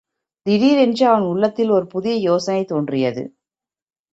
[0.45, 3.23] திடீரென்று அவள் உள்ளத்தில் ஒரு புதிய யோசனை தோன்றியது.